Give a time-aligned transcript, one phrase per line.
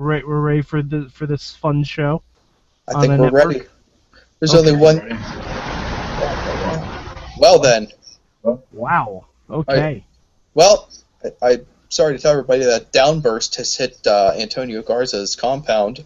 [0.00, 2.22] Right, we're ready for the for this fun show.
[2.88, 3.44] I think we're network?
[3.44, 3.62] ready.
[4.38, 4.96] There's only one.
[7.38, 7.88] Well then,
[8.72, 9.26] Wow.
[9.50, 10.02] Okay.
[10.54, 10.88] well,
[11.42, 16.02] I, I'm sorry to tell everybody that downburst has hit uh, Antonio Garza's compound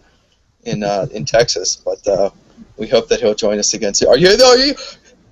[0.65, 2.31] in uh, in Texas, but uh,
[2.75, 4.09] we hope that he'll join us again soon.
[4.09, 4.27] Are you?
[4.27, 4.75] Are you?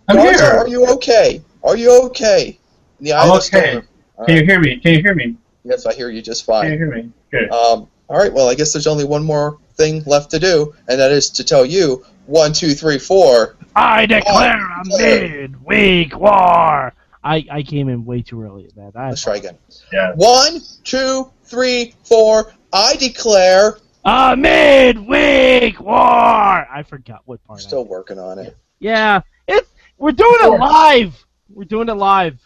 [0.07, 0.53] I'm Garza, here.
[0.53, 1.41] Are you okay?
[1.65, 2.57] Are you okay?
[2.99, 3.71] In the I'm okay.
[3.71, 3.87] storm.
[4.17, 4.77] All Can you hear me?
[4.77, 5.35] Can you hear me?
[5.65, 6.63] Yes, I hear you just fine.
[6.63, 7.11] Can you hear me?
[7.29, 7.51] Good.
[7.51, 8.31] Um, all right.
[8.33, 11.43] Well, I guess there's only one more thing left to do, and that is to
[11.43, 13.55] tell you one, two, three, four.
[13.75, 16.93] I declare a mid-week war.
[17.23, 18.91] I, I came in way too early at that.
[18.95, 19.57] I, Let's try again.
[19.91, 20.13] yeah.
[20.15, 22.53] One, two, three, four.
[22.71, 23.77] I declare.
[24.05, 25.95] A mid-week war.
[25.95, 27.61] I forgot what part.
[27.61, 28.57] Still working on it.
[28.79, 29.67] Yeah, it.
[29.97, 31.25] We're doing it live.
[31.49, 32.37] We're doing it live.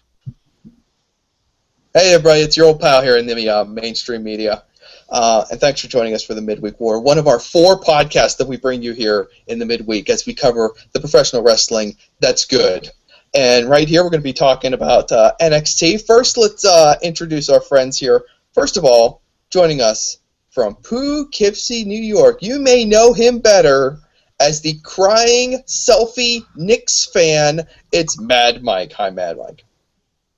[1.94, 4.64] Hey, everybody, it's your old pal here in the uh, mainstream media.
[5.10, 8.38] Uh, and thanks for joining us for the Midweek War, one of our four podcasts
[8.38, 12.46] that we bring you here in the midweek as we cover the professional wrestling that's
[12.46, 12.90] good.
[13.34, 16.06] And right here, we're going to be talking about uh, NXT.
[16.06, 18.24] First, let's uh, introduce our friends here.
[18.54, 20.18] First of all, joining us
[20.50, 24.00] from Poughkeepsie, New York, you may know him better
[24.40, 27.68] as the crying selfie Knicks fan.
[27.92, 28.94] It's Mad Mike.
[28.94, 29.64] Hi, Mad Mike.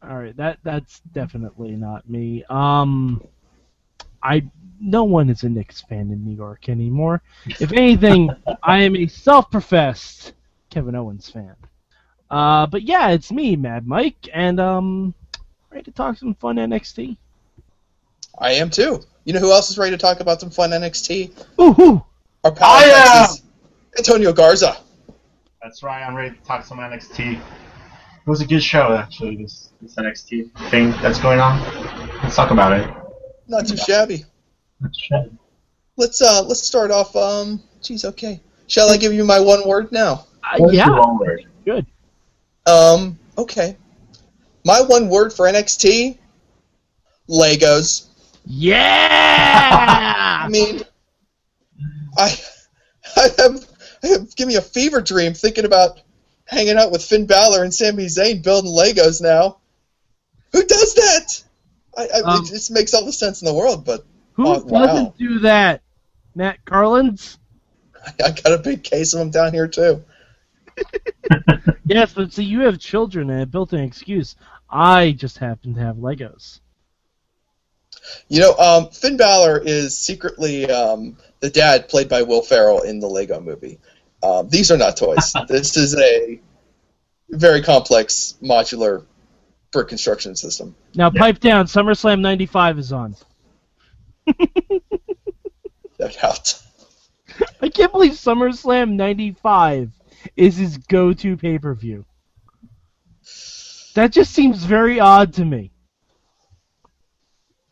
[0.02, 2.45] All right, that that's definitely not me.
[2.50, 3.22] Um,
[4.22, 4.44] I
[4.81, 7.22] no one is a Knicks fan in New York anymore.
[7.45, 8.30] If anything,
[8.64, 10.34] I am a self-professed
[10.70, 11.56] Kevin Owens fan.
[12.30, 15.14] Uh, but yeah, it's me, Mad Mike, and um,
[15.70, 17.17] ready to talk some fun NXT.
[18.38, 19.02] I am too.
[19.26, 21.32] You know who else is ready to talk about some fun NXT?
[21.60, 22.04] Ooh, hoo.
[22.43, 23.36] Our pal I am.
[23.98, 24.77] Antonio Garza.
[25.61, 26.04] That's right.
[26.04, 27.33] I'm ready to talk some NXT.
[27.33, 27.42] It
[28.26, 29.36] was a good show, actually.
[29.36, 31.60] This this NXT thing that's going on.
[32.23, 32.98] Let's talk about it.
[33.49, 34.26] Not too shabby.
[34.95, 35.33] Shit.
[35.98, 37.15] Let's uh let's start off.
[37.15, 38.39] Um, geez, okay.
[38.67, 40.27] Shall I give you my one word now?
[40.43, 40.89] Uh, yeah,
[41.20, 41.45] word?
[41.65, 41.86] good.
[42.67, 43.76] Um, okay.
[44.64, 46.20] My one word for NXT:
[47.27, 48.08] Legos.
[48.45, 48.77] Yeah.
[50.45, 50.83] I mean,
[52.17, 52.39] I,
[53.17, 53.66] I have,
[54.04, 55.99] I have give me a fever dream thinking about
[56.45, 59.58] hanging out with Finn Balor and Sami Zayn building Legos now.
[60.52, 61.43] Who does that?
[61.98, 64.60] I, I, Um, it just makes all the sense in the world, but Who Oh,
[64.66, 64.86] wow.
[64.86, 65.82] doesn't do that?
[66.36, 67.38] Matt Carlins.
[68.23, 70.04] I got a big case of them down here too.
[71.86, 74.36] Yes, but see, you have children and a built-in excuse.
[74.70, 76.60] I just happen to have Legos.
[78.28, 82.99] You know, um, Finn Balor is secretly um, the dad played by Will Ferrell in
[82.99, 83.80] the Lego movie.
[84.22, 85.33] Um, these are not toys.
[85.48, 86.39] this is a
[87.30, 89.04] very complex modular
[89.71, 90.75] brick construction system.
[90.95, 91.65] Now, pipe down.
[91.65, 93.15] SummerSlam '95 is on.
[95.99, 96.61] No doubt.
[97.61, 99.91] I can't believe SummerSlam '95
[100.35, 102.05] is his go-to pay-per-view.
[103.95, 105.71] That just seems very odd to me.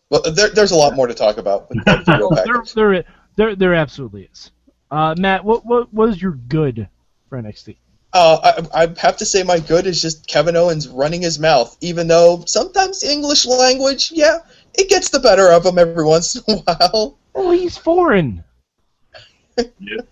[0.09, 2.29] Well, there, there's a lot more to talk about with the real
[2.75, 3.03] There, there,
[3.35, 4.51] there, there absolutely is.
[4.89, 6.89] Uh, Matt, what, what, what is your good
[7.29, 7.77] for NXT?
[8.17, 11.77] Uh, I, I have to say my good is just Kevin Owens running his mouth,
[11.81, 14.39] even though sometimes the English language, yeah,
[14.73, 17.19] it gets the better of him every once in a while.
[17.35, 18.43] Oh, he's foreign.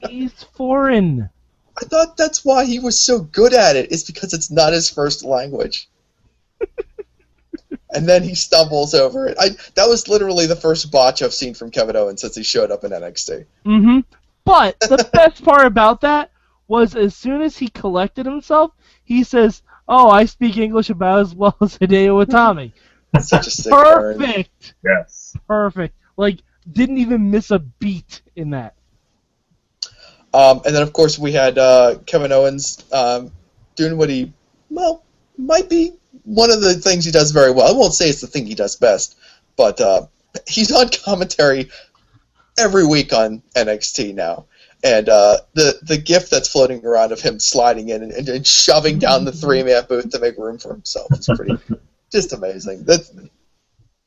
[0.08, 1.32] He's foreign.
[1.82, 4.88] I thought that's why he was so good at it, is because it's not his
[4.88, 5.90] first language.
[7.92, 9.38] and then he stumbles over it.
[9.40, 12.70] I that was literally the first botch I've seen from Kevin Owens since he showed
[12.70, 13.46] up in NXT.
[13.66, 14.00] Mm-hmm.
[14.44, 16.30] But the best part about that
[16.68, 18.72] was as soon as he collected himself,
[19.04, 22.72] he says, "Oh, I speak English about as well as Hideo Itami."
[23.22, 24.18] Such a sick burn.
[24.18, 24.74] Perfect.
[24.84, 25.38] Yes.
[25.48, 25.96] Perfect.
[26.18, 26.40] Like
[26.72, 28.76] didn't even miss a beat in that.
[30.34, 33.32] Um, and then of course we had uh, Kevin Owens um,
[33.76, 34.34] doing what he
[34.70, 35.04] well
[35.38, 37.74] might be one of the things he does very well.
[37.74, 39.18] I won't say it's the thing he does best,
[39.56, 40.08] but uh,
[40.48, 41.70] he's on commentary
[42.58, 44.46] every week on NXT now.
[44.86, 48.46] And uh, the the gift that's floating around of him sliding in and, and, and
[48.46, 51.58] shoving down the three man booth to make room for himself is pretty
[52.12, 52.84] just amazing.
[52.84, 53.12] That's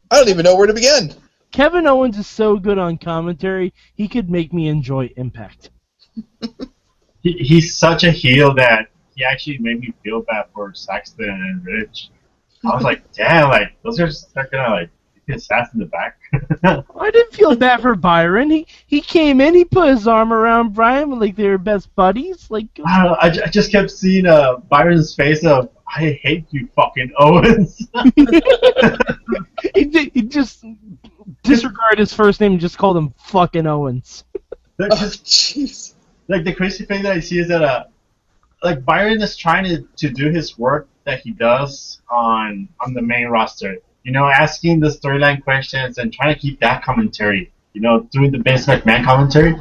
[0.08, 1.12] I don't even know where to begin.
[1.50, 5.70] Kevin Owens is so good on commentary, he could make me enjoy Impact.
[7.20, 11.66] He, he's such a heel that he actually made me feel bad for Saxton and
[11.66, 12.10] Rich.
[12.64, 14.97] I was like, damn, like those are just not gonna like get
[15.28, 16.18] his ass in the back.
[16.64, 18.50] I didn't feel bad for Byron.
[18.50, 22.50] He he came in, he put his arm around Byron like they were best buddies.
[22.50, 26.46] Like I, don't know, I, I just kept seeing uh, Byron's face of I hate
[26.50, 27.86] you, fucking Owens.
[29.74, 30.64] he, he just
[31.42, 34.24] disregarded his first name and just called him fucking Owens.
[34.76, 35.94] They're Oh, jeez.
[36.28, 37.84] like the crazy thing that I see is that uh,
[38.62, 43.02] like Byron is trying to, to do his work that he does on on the
[43.02, 43.78] main roster.
[44.04, 47.52] You know, asking the storyline questions and trying to keep that commentary.
[47.74, 49.54] You know, doing the Vince McMahon commentary.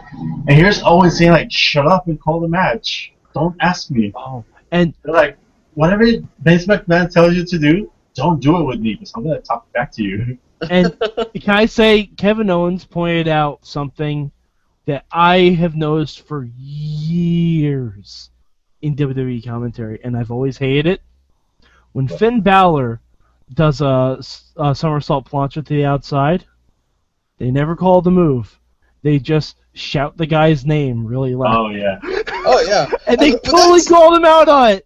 [0.48, 3.14] And here's always saying like, "Shut up and call the match.
[3.34, 5.38] Don't ask me." Oh, and They're like,
[5.74, 6.06] whatever
[6.40, 9.72] Vince McMahon tells you to do, don't do it with me because I'm gonna talk
[9.74, 10.38] back to you.
[10.70, 10.98] and
[11.40, 14.32] can I say Kevin Owens pointed out something
[14.86, 18.32] that I have noticed for years
[18.82, 21.02] in WWE commentary, and I've always hated it.
[21.92, 23.02] When Finn Balor
[23.54, 24.20] does a,
[24.58, 26.46] a somersault plancha to the outside,
[27.38, 28.60] they never call the move.
[29.04, 32.00] They just shout the guy's name really loud, Oh yeah.
[32.50, 32.88] Oh yeah.
[33.08, 34.84] and they but totally that's- called him out on it.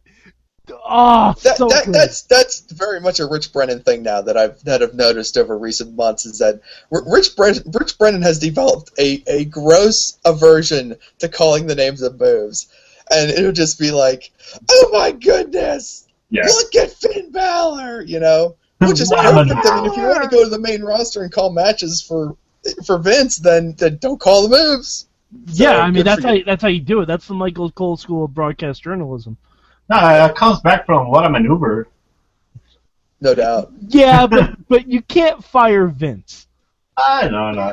[0.86, 1.94] Oh, that, so that, good.
[1.94, 5.58] that's that's very much a Rich Brennan thing now that I've that I've noticed over
[5.58, 6.62] recent months is that
[6.92, 12.20] Rich Brennan Rich Brennan has developed a, a gross aversion to calling the names of
[12.20, 12.68] moves,
[13.10, 14.32] and it'll just be like,
[14.70, 16.44] "Oh my goodness, Yeah.
[16.48, 19.66] look at Finn Balor," you know, which is perfect.
[19.66, 22.36] I mean, if you want to go to the main roster and call matches for
[22.86, 25.08] for Vince, then then don't call the moves.
[25.48, 26.40] So, yeah, I mean that's how you.
[26.40, 27.06] you, that's how you do it.
[27.06, 29.38] That's the Michael Cole School of Broadcast Journalism.
[29.90, 31.88] No, it comes back from what a maneuver.
[33.20, 33.72] no doubt.
[33.88, 36.48] Yeah, but but you can't fire Vince.
[36.98, 37.72] I no no.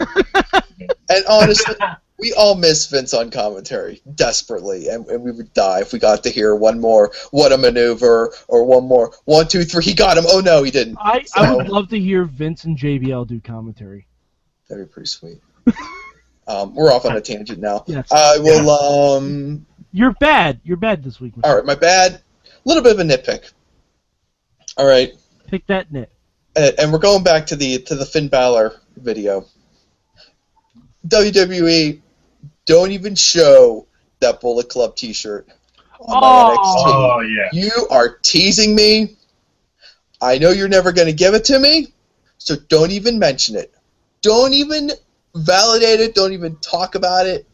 [1.08, 1.74] And honestly,
[2.18, 6.24] we all miss Vince on commentary desperately, and, and we would die if we got
[6.24, 10.18] to hear one more "What a maneuver" or one more "One, two, three, he got
[10.18, 10.98] him." Oh no, he didn't.
[11.00, 14.06] I, I would love to hear Vince and JBL do commentary.
[14.68, 15.38] That'd be pretty sweet.
[16.46, 17.84] um, we're off on a tangent now.
[17.86, 18.10] Yes.
[18.10, 18.68] I will.
[18.70, 20.60] Um, You're bad.
[20.64, 21.34] You're bad this week.
[21.44, 22.14] all right, my bad.
[22.14, 23.52] A little bit of a nitpick.
[24.76, 25.12] All right,
[25.46, 26.10] Pick that nit.
[26.54, 29.46] and, and we're going back to the to the Finn Balor video.
[31.06, 32.00] WWE,
[32.68, 33.86] don't even show
[34.20, 35.48] that Bullet Club T-shirt
[35.98, 36.56] on my oh.
[36.56, 36.84] NXT.
[36.86, 37.48] Oh yeah.
[37.52, 39.16] You are teasing me.
[40.20, 41.88] I know you're never going to give it to me,
[42.36, 43.72] so don't even mention it.
[44.20, 44.90] Don't even
[45.34, 46.14] validate it.
[46.14, 47.46] Don't even talk about it.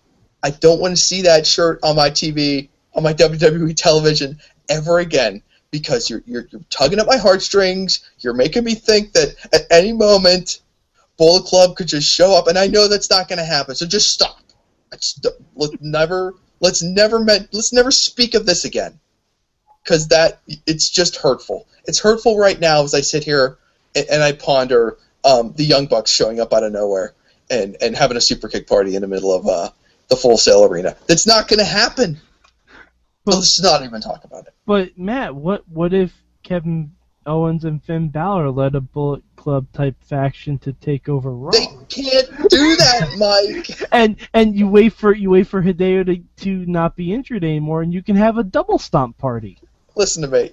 [0.43, 4.39] I don't want to see that shirt on my TV, on my WWE television
[4.69, 8.09] ever again because you're, you're, you're tugging at my heartstrings.
[8.19, 10.61] You're making me think that at any moment
[11.19, 13.75] Bullet Club could just show up, and I know that's not going to happen.
[13.75, 14.44] So just stop.
[14.95, 18.99] I just don't- let's never let's never men- let's never speak of this again
[19.83, 21.67] because that it's just hurtful.
[21.85, 23.59] It's hurtful right now as I sit here
[23.95, 27.15] and, and I ponder um, the Young Bucks showing up out of nowhere
[27.51, 29.71] and, and having a super kick party in the middle of uh,
[30.09, 30.97] the Full Sail Arena.
[31.09, 32.21] That's not going to happen.
[33.25, 34.55] But let's not even talk about it.
[34.67, 36.13] But Matt, what what if
[36.43, 36.93] Kevin
[37.27, 41.51] Owens and Finn Balor led a Bullet Club type faction to take over Raw?
[41.51, 43.89] They can't do that, Mike.
[43.93, 47.83] and and you wait for you wait for Hideo to, to not be injured anymore,
[47.83, 49.59] and you can have a double stomp party.
[49.97, 50.51] Listen to me.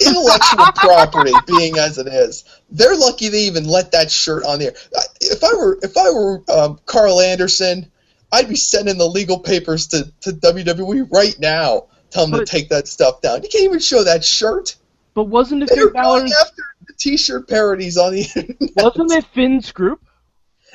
[0.00, 4.74] Intellectual property being as it is, they're lucky they even let that shirt on there.
[5.20, 7.90] If I were if I were um, Karl Anderson,
[8.30, 11.86] I'd be sending the legal papers to, to WWE right now.
[12.10, 13.42] Tell them to take that stuff down.
[13.42, 14.76] You can't even show that shirt.
[15.18, 16.32] But wasn't it They Finn going Balor's?
[16.40, 18.70] after the T-shirt parodies on the internet.
[18.76, 20.00] Wasn't it Finn's group?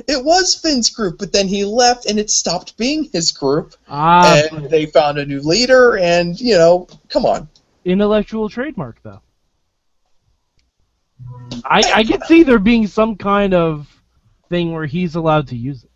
[0.06, 4.42] It was Finn's group, but then he left, and it stopped being his group, Ah,
[4.52, 5.98] and they found a new leader.
[5.98, 7.48] And you know, come on.
[7.86, 9.22] intellectual trademark though.
[11.64, 13.88] I I can see there being some kind of
[14.50, 15.90] thing where he's allowed to use it.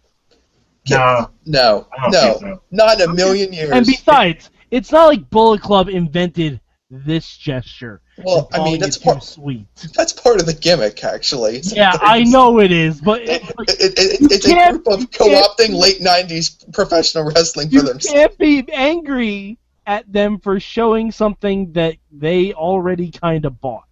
[0.89, 1.31] No.
[1.45, 2.61] No, no, so.
[2.71, 3.71] not in a million years.
[3.71, 8.01] And besides, it's not like Bullet Club invented this gesture.
[8.17, 9.67] Well, I mean, that's part- sweet.
[9.93, 11.61] That's part of the gimmick, actually.
[11.77, 15.75] Yeah, I know it is, but It, like, it, it, it's a group of co-opting
[15.75, 21.95] late '90s professional wrestling for you can't be angry at them for showing something that
[22.11, 23.85] they already kind of bought.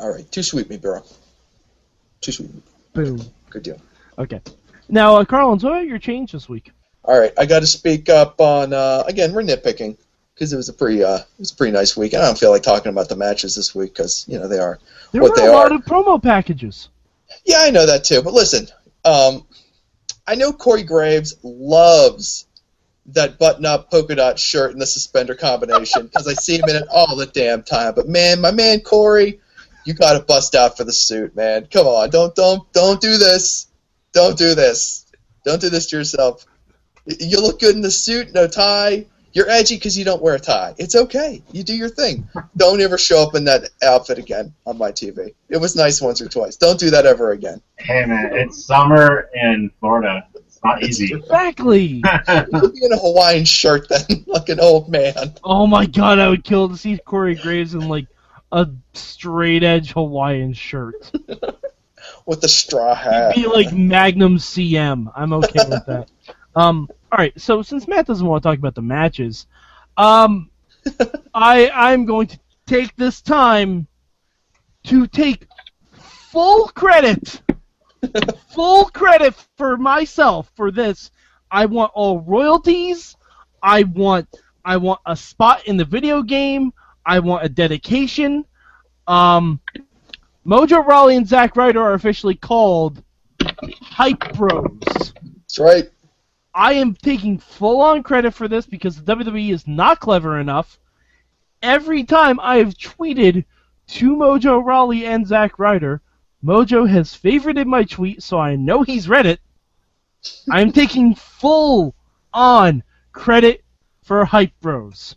[0.00, 1.02] All right, too sweet, me, bro.
[2.20, 2.50] Too sweet.
[2.94, 3.20] Boom.
[3.50, 3.80] Good deal.
[4.18, 4.40] Okay.
[4.88, 6.72] Now, uh, Carlins, what about your change this week?
[7.04, 9.32] All right, I got to speak up on uh, again.
[9.32, 9.98] We're nitpicking
[10.38, 12.12] because it was a pretty uh, it was a pretty nice week.
[12.12, 14.58] and I don't feel like talking about the matches this week because you know they
[14.60, 14.78] are
[15.10, 15.76] There what were they a lot are.
[15.76, 16.88] of promo packages.
[17.44, 18.22] Yeah, I know that too.
[18.22, 18.68] But listen,
[19.04, 19.44] um,
[20.26, 22.46] I know Corey Graves loves
[23.06, 26.88] that button-up polka dot shirt and the suspender combination because I see him in it
[26.90, 27.94] all the damn time.
[27.94, 29.40] But man, my man Corey,
[29.84, 31.66] you got to bust out for the suit, man.
[31.66, 33.66] Come on, don't don't don't do this.
[34.12, 35.04] Don't do this.
[35.44, 36.44] Don't do this to yourself.
[37.06, 39.06] You look good in the suit, no tie.
[39.32, 40.74] You're edgy because you don't wear a tie.
[40.78, 41.42] It's okay.
[41.52, 42.28] You do your thing.
[42.56, 45.34] Don't ever show up in that outfit again on my TV.
[45.48, 46.56] It was nice once or twice.
[46.56, 47.60] Don't do that ever again.
[47.76, 50.26] Hey man, it's summer in Florida.
[50.34, 51.12] It's not easy.
[51.18, 52.02] Exactly.
[52.28, 55.34] You could be in a Hawaiian shirt then, like an old man.
[55.44, 58.06] oh my god, I would kill to see Corey Graves in like
[58.50, 61.10] a straight edge Hawaiian shirt.
[62.26, 63.34] with the straw hat.
[63.34, 65.12] Be like Magnum CM.
[65.14, 66.08] I'm okay with that.
[66.56, 67.38] Um, all right.
[67.40, 69.46] So since Matt doesn't want to talk about the matches,
[69.96, 70.50] um,
[71.34, 73.86] I I'm going to take this time
[74.84, 75.46] to take
[75.92, 77.42] full credit,
[78.50, 81.10] full credit for myself for this.
[81.50, 83.16] I want all royalties.
[83.62, 84.28] I want
[84.64, 86.72] I want a spot in the video game.
[87.06, 88.44] I want a dedication.
[89.06, 89.60] Um,
[90.46, 93.02] Mojo Rawley and Zack Ryder are officially called
[93.80, 94.78] Hype Bros.
[94.84, 95.90] That's right.
[96.58, 100.76] I am taking full on credit for this because the WWE is not clever enough.
[101.62, 103.44] Every time I have tweeted
[103.90, 106.02] to Mojo Rawley and Zack Ryder,
[106.44, 109.40] Mojo has favorited my tweet, so I know he's read it.
[110.50, 111.94] I am taking full
[112.34, 113.64] on credit
[114.02, 115.14] for Hype Bros.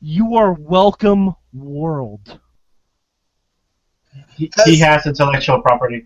[0.00, 2.38] You are welcome, world.
[4.36, 6.04] He, he has intellectual property.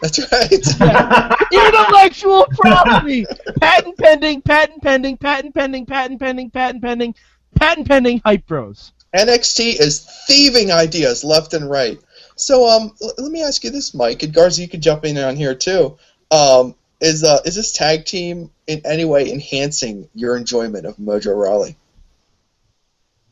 [0.00, 0.52] That's right.
[1.52, 3.26] Intellectual property!
[3.60, 7.14] patent pending, patent pending, patent pending, patent pending, patent pending,
[7.54, 8.92] patent pending, Hype Bros.
[9.14, 12.00] NXT is thieving ideas left and right.
[12.34, 15.18] So, um, l- let me ask you this, Mike, and Garza, you can jump in
[15.18, 15.98] on here too.
[16.30, 21.36] Um, is uh, is this tag team in any way enhancing your enjoyment of Mojo
[21.36, 21.76] Rawley?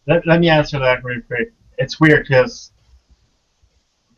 [0.06, 1.52] Let, let me answer that real quick.
[1.78, 2.69] It's weird because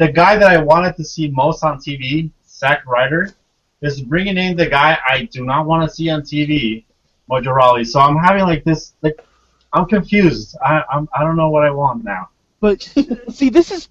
[0.03, 3.31] the guy that I wanted to see most on TV, Zack Ryder,
[3.83, 6.85] is bringing in the guy I do not want to see on TV,
[7.31, 7.85] Mojo Rawley.
[7.85, 9.25] So I'm having like this, like,
[9.73, 10.57] I'm confused.
[10.65, 12.31] I I'm, I don't know what I want now.
[12.59, 12.83] But
[13.31, 13.89] see, this is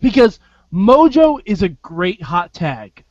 [0.00, 0.40] because
[0.72, 3.04] Mojo is a great hot tag.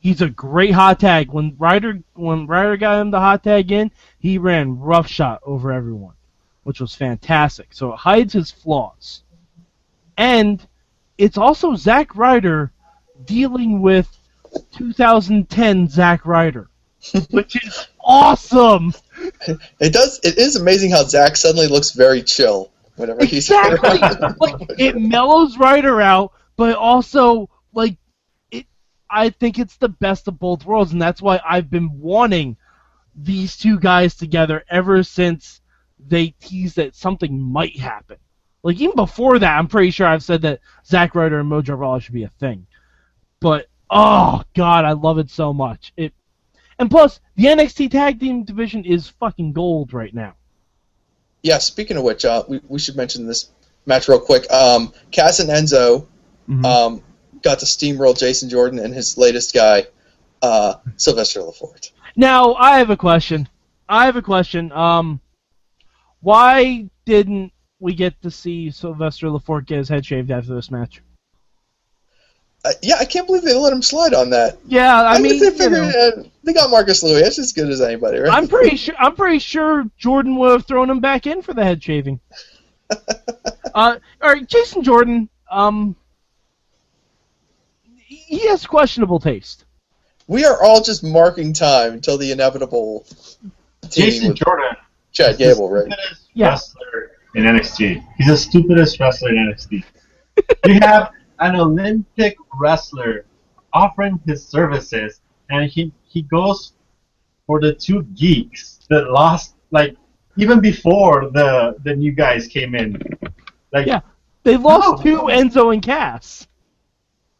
[0.00, 1.30] He's a great hot tag.
[1.30, 6.14] When Ryder when Ryder got him the hot tag in, he ran roughshod over everyone,
[6.64, 7.68] which was fantastic.
[7.70, 9.22] So it hides his flaws,
[10.16, 10.66] and
[11.18, 12.72] it's also Zack Ryder
[13.24, 14.08] dealing with
[14.76, 16.68] 2010 Zack Ryder,
[17.30, 18.92] which is awesome.
[19.80, 20.20] It does.
[20.22, 23.98] It is amazing how Zack suddenly looks very chill whenever he's Exactly.
[24.00, 24.36] around.
[24.40, 27.96] like it mellows Ryder out, but also like
[28.50, 28.66] it.
[29.10, 32.56] I think it's the best of both worlds, and that's why I've been wanting
[33.14, 35.60] these two guys together ever since
[35.98, 38.18] they teased that something might happen.
[38.62, 42.00] Like even before that, I'm pretty sure I've said that Zack Ryder and Mojo Rawley
[42.00, 42.66] should be a thing.
[43.40, 45.92] But oh god, I love it so much.
[45.96, 46.12] It
[46.78, 50.34] and plus the NXT Tag Team division is fucking gold right now.
[51.42, 51.58] Yeah.
[51.58, 53.48] Speaking of which, uh, we we should mention this
[53.86, 54.50] match real quick.
[54.50, 56.06] Um, Cass and Enzo
[56.48, 56.64] Mhm.
[56.64, 57.02] um,
[57.42, 59.86] got to steamroll Jason Jordan and his latest guy,
[60.42, 61.90] uh, Sylvester Lefort.
[62.16, 63.48] Now I have a question.
[63.88, 64.72] I have a question.
[64.72, 65.20] Um,
[66.20, 71.02] why didn't we get to see Sylvester Lefort get his head shaved after this match?
[72.64, 74.58] Uh, yeah, I can't believe they let him slide on that.
[74.66, 77.22] Yeah, I mean, they, you figured, know, uh, they got Marcus Louis.
[77.22, 78.32] That's as good as anybody, right?
[78.32, 78.96] I'm pretty sure.
[78.98, 82.18] I'm pretty sure Jordan would have thrown him back in for the head shaving.
[82.90, 82.96] uh,
[83.74, 85.28] all right, Jason Jordan.
[85.50, 85.94] Um,
[87.94, 89.64] he has questionable taste.
[90.26, 93.06] we are all just marking time until the inevitable
[93.88, 94.76] Jason Jordan,
[95.12, 95.84] Chad Gable, right?
[95.84, 96.48] stupidest Yeah.
[96.50, 98.04] wrestler in NXT.
[98.16, 99.84] He's the stupidest wrestler in NXT.
[100.66, 103.24] you have an Olympic wrestler
[103.72, 105.20] offering his services,
[105.50, 106.72] and he he goes
[107.46, 109.96] for the two geeks that lost like
[110.36, 113.00] even before the the new guys came in.
[113.72, 114.00] Like Yeah.
[114.44, 115.10] They lost No.
[115.10, 116.46] to Enzo and Cass.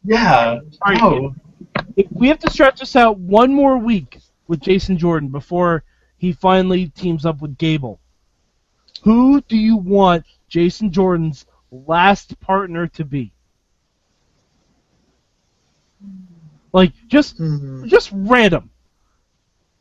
[0.04, 1.34] yeah, All right, no.
[1.96, 5.84] If we have to stretch this out one more week with Jason Jordan before
[6.18, 8.00] he finally teams up with Gable.
[9.04, 13.32] Who do you want Jason Jordan's last partner to be?
[16.72, 17.86] Like just hmm.
[17.86, 18.70] just random.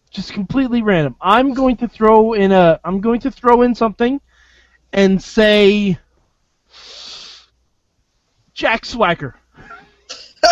[0.09, 1.15] Just completely random.
[1.21, 4.21] I'm going to throw in a I'm going to throw in something
[4.93, 5.99] and say
[8.53, 9.35] Jack Swagger.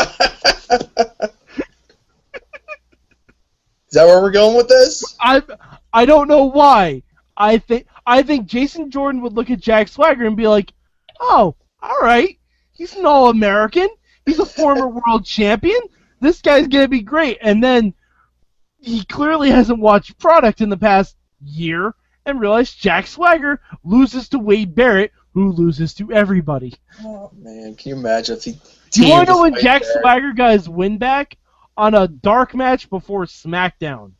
[3.95, 5.15] Is that where we're going with this?
[5.21, 5.41] I
[5.93, 7.01] I don't know why.
[7.37, 10.73] I think I think Jason Jordan would look at Jack Swagger and be like,
[11.19, 12.37] "Oh, all right,
[12.71, 13.89] he's an All-American.
[14.25, 15.81] He's a former world champion.
[16.19, 17.93] This guy's gonna be great." And then
[18.79, 21.95] he clearly hasn't watched product in the past year
[22.25, 26.73] and realized Jack Swagger loses to Wade Barrett, who loses to everybody.
[27.03, 28.59] Oh man, can you imagine if he?
[28.91, 30.01] Do you want to know when Jack Barrett?
[30.01, 31.37] Swagger got his win back
[31.77, 34.13] on a dark match before SmackDown?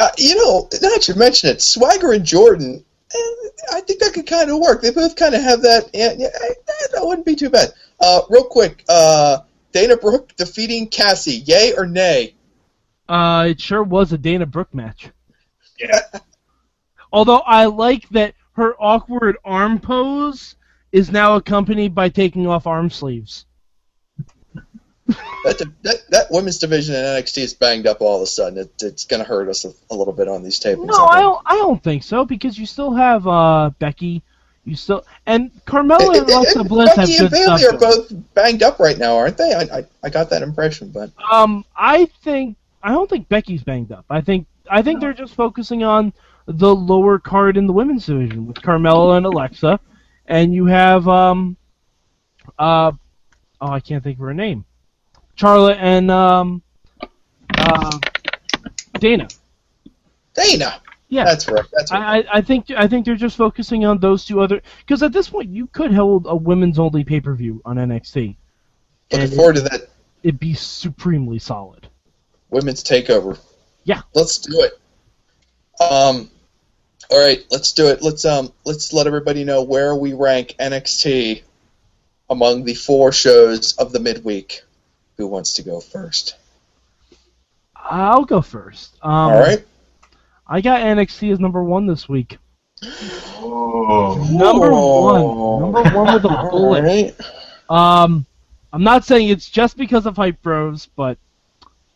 [0.00, 2.84] Uh, you know, now that you mention it, Swagger and Jordan,
[3.14, 3.18] eh,
[3.72, 4.82] I think that could kind of work.
[4.82, 5.90] They both kind of have that.
[5.92, 6.54] Yeah, yeah, eh,
[6.92, 7.72] that wouldn't be too bad.
[8.00, 9.38] Uh, real quick, uh,
[9.72, 12.34] Dana Brooke defeating Cassie, yay or nay?
[13.08, 15.10] Uh, it sure was a Dana Brooke match.
[15.78, 16.00] Yeah.
[17.12, 20.56] Although I like that her awkward arm pose
[20.92, 23.46] is now accompanied by taking off arm sleeves.
[25.06, 28.58] That, that that women's division in NXT is banged up all of a sudden.
[28.58, 30.86] It, it's going to hurt us a, a little bit on these tapings.
[30.86, 31.42] No, I don't.
[31.44, 34.22] I don't think so because you still have uh, Becky.
[34.64, 37.74] You still and Carmella and Alexa Bliss have Becky good and Bayley stuff.
[37.74, 39.52] are both banged up right now, aren't they?
[39.52, 43.90] I, I I got that impression, but Um, I think I don't think Becky's banged
[43.90, 44.04] up.
[44.08, 46.12] I think I think they're just focusing on
[46.46, 49.80] the lower card in the women's division with Carmella and Alexa,
[50.26, 51.56] and you have um,
[52.56, 52.92] uh,
[53.60, 54.64] oh I can't think of her name,
[55.34, 56.62] Charlotte and um,
[57.56, 57.98] uh,
[58.98, 59.28] Dana.
[60.34, 60.80] Dana.
[61.08, 61.64] Yeah, That's right.
[61.72, 62.26] That's right.
[62.32, 65.28] I, I think I think they're just focusing on those two other because at this
[65.28, 68.36] point you could hold a women's only pay per view on NXT.
[69.12, 69.90] Looking forward to that
[70.22, 71.86] It'd be supremely solid.
[72.48, 73.38] women's takeover.
[73.84, 74.02] Yeah.
[74.14, 74.72] Let's do it.
[75.82, 76.30] Um,
[77.10, 78.00] all right, let's do it.
[78.00, 81.42] Let's um, let's let everybody know where we rank NXT
[82.30, 84.62] among the four shows of the midweek.
[85.16, 86.36] Who wants to go first?
[87.76, 88.96] I'll go first.
[89.02, 89.64] Um, all right.
[90.46, 92.38] I got NXT as number one this week.
[92.84, 94.28] Oh.
[94.30, 95.72] Number one.
[95.72, 96.82] Number one with a All bullet.
[96.82, 97.14] right.
[97.68, 98.26] Um,
[98.72, 101.18] I'm not saying it's just because of Hype Bros, but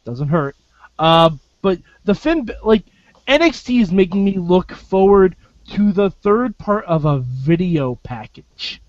[0.05, 0.57] doesn't hurt.
[0.99, 1.31] Uh,
[1.63, 2.85] but the Finn, like
[3.29, 5.37] NXT is making me look forward
[5.71, 8.81] to the third part of a video package.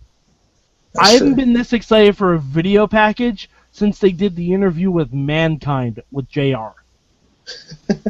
[1.00, 1.36] I haven't Sure.
[1.36, 6.28] been this excited for a video package since they did the interview with Mankind with
[6.28, 6.74] JR.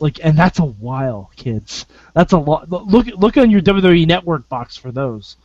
[0.00, 1.84] like, and that's a while, kids.
[2.14, 2.70] That's a lot.
[2.70, 5.36] Look, look on your WWE Network box for those.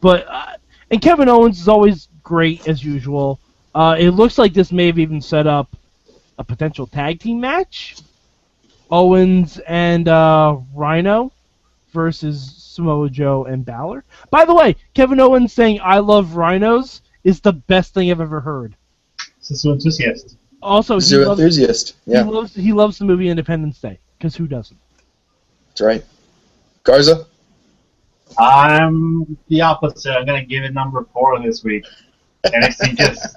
[0.00, 0.56] But uh,
[0.90, 3.38] and Kevin Owens is always great as usual.
[3.74, 5.76] Uh, it looks like this may have even set up
[6.38, 7.96] a potential tag team match.
[8.90, 11.30] Owens and uh, Rhino
[11.92, 14.02] versus Samoa Joe and Balor.
[14.30, 18.40] By the way, Kevin Owens saying "I love rhinos" is the best thing I've ever
[18.40, 18.74] heard.
[19.44, 20.36] Sisu enthusiast.
[20.62, 21.94] Also, he Zoo loves, enthusiast.
[22.06, 24.78] he Yeah, loves he loves the movie Independence Day because who doesn't?
[25.68, 26.04] that's right.
[26.84, 27.26] Garza.
[28.38, 30.12] I'm the opposite.
[30.12, 31.84] I'm gonna give it number four this week.
[32.46, 33.36] NXT just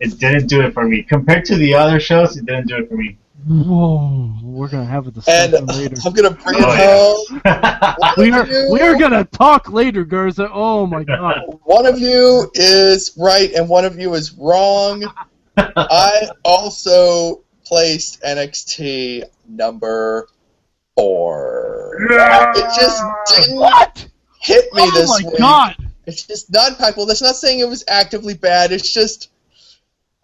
[0.00, 1.02] it didn't do it for me.
[1.02, 3.16] Compared to the other shows, it didn't do it for me.
[3.46, 5.14] Whoa, we're gonna have a And
[5.52, 5.96] discussion later.
[6.04, 8.14] I'm gonna bring it Oh, home.
[8.18, 10.50] we are you- we are gonna talk later, Garza.
[10.52, 11.42] Oh my god.
[11.64, 15.04] One of you is right and one of you is wrong.
[15.56, 20.28] I also placed NXT number
[20.96, 21.96] four.
[22.10, 22.52] Yeah.
[22.56, 23.02] It just
[23.36, 24.08] didn't What?
[24.40, 24.94] hit me this time.
[24.94, 25.38] Oh this my week.
[25.38, 25.76] god.
[26.06, 27.06] It's just not impactful.
[27.06, 28.72] That's not saying it was actively bad.
[28.72, 29.30] It's just,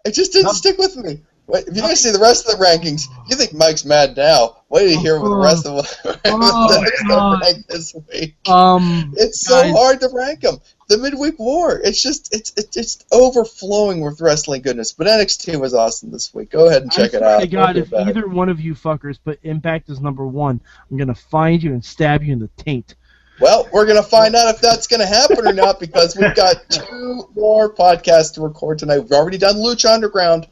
[0.03, 0.51] it just didn't No.
[0.53, 1.21] stick with me.
[1.47, 4.57] Wait, if you guys see the rest of the rankings, you think Mike's mad now.
[4.69, 7.41] Wait you hear what the rest of the Oh, the God.
[7.41, 8.35] rank this week.
[8.49, 10.57] Um It's so guys, hard to rank them.
[10.89, 11.79] The midweek war.
[11.83, 14.91] It's just it's it's just overflowing with wrestling goodness.
[14.91, 16.49] But NXT was awesome this week.
[16.51, 17.39] Go ahead and check I it out.
[17.41, 18.07] to God, if back.
[18.07, 21.83] either one of you fuckers put Impact as number one, I'm gonna find you and
[21.85, 22.95] stab you in the taint.
[23.39, 27.29] Well, we're gonna find out if that's gonna happen or not because we've got two
[27.35, 28.99] more podcasts to record tonight.
[28.99, 30.47] We've already done Lucha Underground,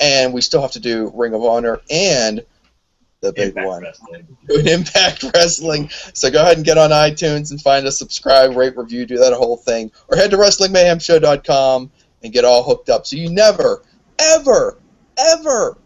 [0.00, 2.44] and we still have to do Ring of Honor and
[3.20, 4.36] the big Impact one, Wrestling.
[4.48, 5.88] doing Impact Wrestling.
[6.14, 9.32] So go ahead and get on iTunes and find us, subscribe, rate, review, do that
[9.32, 11.90] whole thing, or head to WrestlingMayhemShow.com
[12.22, 13.82] and get all hooked up so you never,
[14.18, 14.78] ever,
[15.18, 15.78] ever,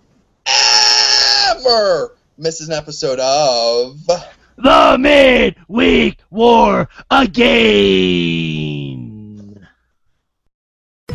[0.47, 4.01] ever miss an episode of.
[4.59, 8.82] The midweek war again.